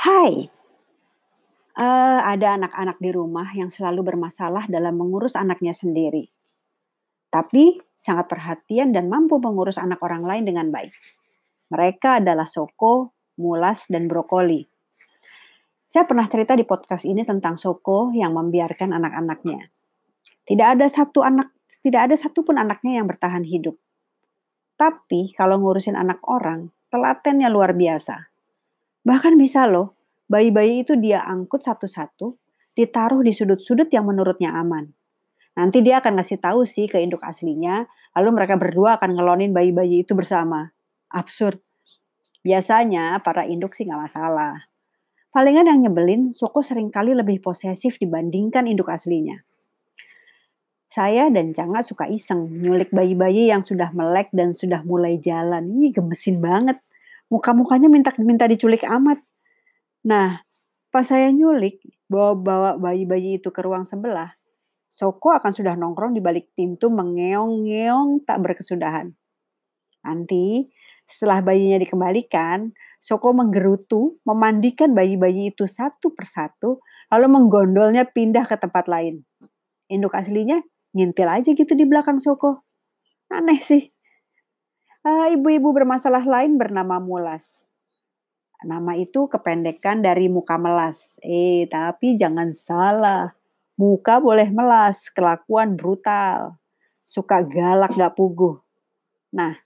[0.00, 0.48] Hai,
[1.76, 6.24] uh, ada anak-anak di rumah yang selalu bermasalah dalam mengurus anaknya sendiri.
[7.28, 10.96] Tapi sangat perhatian dan mampu mengurus anak orang lain dengan baik.
[11.68, 13.12] Mereka adalah Soko,
[13.44, 14.64] Mulas, dan Brokoli.
[15.84, 19.68] Saya pernah cerita di podcast ini tentang Soko yang membiarkan anak-anaknya.
[20.48, 21.52] Tidak ada satu anak,
[21.84, 23.76] tidak ada satupun anaknya yang bertahan hidup.
[24.80, 28.29] Tapi kalau ngurusin anak orang, telatennya luar biasa.
[29.04, 29.96] Bahkan bisa loh,
[30.28, 32.36] bayi-bayi itu dia angkut satu-satu,
[32.76, 34.92] ditaruh di sudut-sudut yang menurutnya aman.
[35.56, 37.84] Nanti dia akan ngasih tahu sih ke induk aslinya,
[38.14, 40.70] lalu mereka berdua akan ngelonin bayi-bayi itu bersama.
[41.10, 41.58] Absurd.
[42.40, 44.70] Biasanya para induk sih nggak masalah.
[45.30, 49.44] Palingan yang nyebelin, Soko sering kali lebih posesif dibandingkan induk aslinya.
[50.90, 55.70] Saya dan Canga suka iseng nyulik bayi-bayi yang sudah melek dan sudah mulai jalan.
[55.70, 56.82] Ini gemesin banget.
[57.30, 59.22] Muka-mukanya minta minta diculik amat.
[60.02, 60.42] Nah,
[60.90, 61.78] pas saya nyulik,
[62.10, 64.34] bawa-bawa bayi-bayi itu ke ruang sebelah,
[64.90, 69.14] Soko akan sudah nongkrong di balik pintu mengeong-ngeong tak berkesudahan.
[70.02, 70.66] Nanti
[71.06, 78.90] setelah bayinya dikembalikan, Soko menggerutu, memandikan bayi-bayi itu satu persatu, lalu menggondolnya pindah ke tempat
[78.90, 79.24] lain.
[79.90, 80.62] Induk aslinya
[80.94, 82.66] ngintil aja gitu di belakang Soko.
[83.30, 83.90] Aneh sih.
[85.00, 87.64] Uh, ibu-ibu bermasalah lain bernama Mulas.
[88.60, 91.16] Nama itu kependekan dari muka melas.
[91.24, 93.32] Eh, tapi jangan salah.
[93.80, 96.60] Muka boleh melas, kelakuan brutal,
[97.08, 98.60] suka galak gak puguh.
[99.32, 99.56] Nah,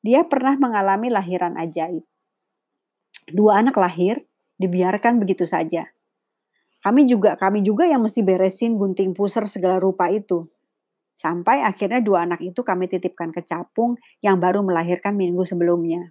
[0.00, 2.00] dia pernah mengalami lahiran ajaib.
[3.28, 4.24] Dua anak lahir,
[4.56, 5.92] dibiarkan begitu saja.
[6.80, 10.48] Kami juga kami juga yang mesti beresin gunting pusar segala rupa itu.
[11.14, 16.10] Sampai akhirnya dua anak itu kami titipkan ke capung yang baru melahirkan minggu sebelumnya.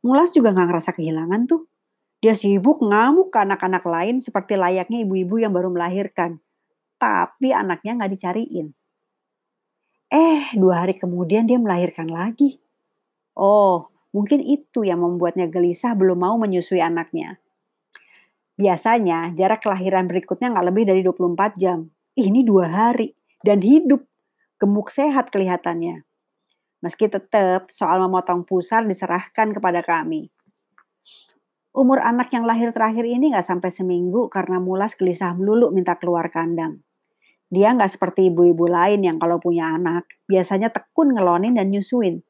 [0.00, 1.68] Mulas juga gak ngerasa kehilangan tuh.
[2.24, 6.40] Dia sibuk ngamuk ke anak-anak lain seperti layaknya ibu-ibu yang baru melahirkan.
[6.96, 8.72] Tapi anaknya nggak dicariin.
[10.08, 12.56] Eh, dua hari kemudian dia melahirkan lagi.
[13.36, 17.36] Oh, mungkin itu yang membuatnya gelisah belum mau menyusui anaknya.
[18.56, 21.92] Biasanya jarak kelahiran berikutnya nggak lebih dari 24 jam.
[22.16, 23.12] Ini dua hari
[23.44, 24.08] dan hidup.
[24.56, 26.08] Gemuk sehat kelihatannya.
[26.80, 30.32] Meski tetap soal memotong pusar diserahkan kepada kami.
[31.76, 36.32] Umur anak yang lahir terakhir ini nggak sampai seminggu karena mulas gelisah melulu minta keluar
[36.32, 36.80] kandang.
[37.52, 42.24] Dia nggak seperti ibu-ibu lain yang kalau punya anak biasanya tekun ngelonin dan nyusuin.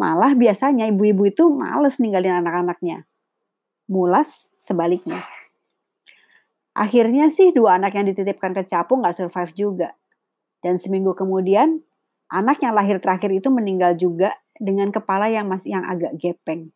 [0.00, 3.04] Malah biasanya ibu-ibu itu males ninggalin anak-anaknya.
[3.92, 5.20] Mulas sebaliknya.
[6.72, 9.92] Akhirnya sih dua anak yang dititipkan ke capung nggak survive juga.
[10.62, 11.82] Dan seminggu kemudian
[12.30, 16.70] anak yang lahir terakhir itu meninggal juga dengan kepala yang masih yang agak gepeng.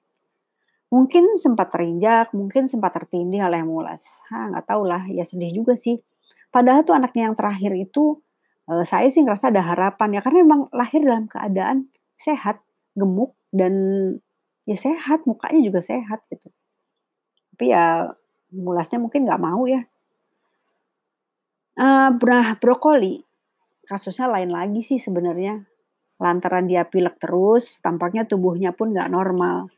[0.86, 4.06] Mungkin sempat terinjak, mungkin sempat tertindih oleh mulas.
[4.30, 5.98] Hah, nggak tahu lah, ya sedih juga sih.
[6.54, 8.22] Padahal tuh anaknya yang terakhir itu,
[8.70, 12.62] uh, saya sih ngerasa ada harapan ya, karena memang lahir dalam keadaan sehat,
[12.94, 13.74] gemuk, dan
[14.62, 16.54] ya sehat, mukanya juga sehat gitu.
[17.54, 18.14] Tapi ya
[18.54, 19.82] mulasnya mungkin nggak mau ya.
[21.76, 23.25] Uh, nah, brokoli,
[23.86, 25.62] kasusnya lain lagi sih sebenarnya.
[26.18, 29.70] Lantaran dia pilek terus, tampaknya tubuhnya pun nggak normal.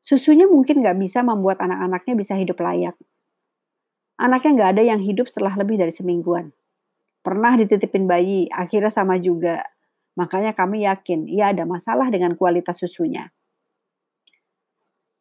[0.00, 2.96] Susunya mungkin nggak bisa membuat anak-anaknya bisa hidup layak.
[4.20, 6.52] Anaknya nggak ada yang hidup setelah lebih dari semingguan.
[7.20, 9.60] Pernah dititipin bayi, akhirnya sama juga.
[10.16, 13.32] Makanya kami yakin ia ada masalah dengan kualitas susunya.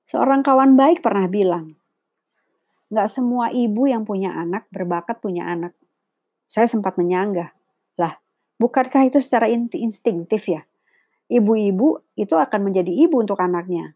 [0.07, 1.77] Seorang kawan baik pernah bilang,
[2.89, 5.77] nggak semua ibu yang punya anak berbakat punya anak.
[6.49, 7.53] Saya sempat menyanggah,
[7.99, 8.15] lah
[8.59, 10.63] bukankah itu secara instinktif ya?
[11.29, 13.95] Ibu-ibu itu akan menjadi ibu untuk anaknya.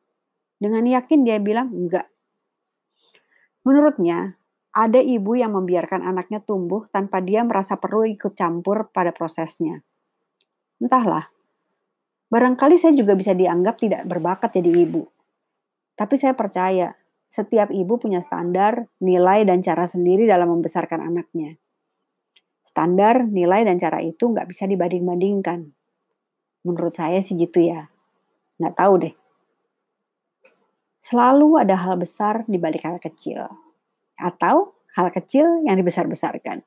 [0.57, 2.07] Dengan yakin dia bilang enggak.
[3.65, 4.39] Menurutnya,
[4.73, 9.81] ada ibu yang membiarkan anaknya tumbuh tanpa dia merasa perlu ikut campur pada prosesnya.
[10.77, 11.29] Entahlah,
[12.29, 15.07] barangkali saya juga bisa dianggap tidak berbakat jadi ibu.
[15.93, 16.97] Tapi saya percaya,
[17.29, 21.57] setiap ibu punya standar, nilai, dan cara sendiri dalam membesarkan anaknya.
[22.73, 25.69] Standar, nilai, dan cara itu nggak bisa dibanding-bandingkan.
[26.65, 27.85] Menurut saya sih gitu ya.
[28.57, 29.13] Nggak tahu deh.
[30.97, 33.45] Selalu ada hal besar di balik hal kecil.
[34.17, 36.65] Atau hal kecil yang dibesar-besarkan.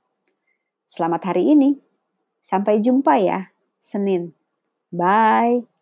[0.86, 1.74] Selamat hari ini.
[2.38, 3.50] Sampai jumpa ya,
[3.82, 4.30] Senin.
[4.94, 5.75] Bye.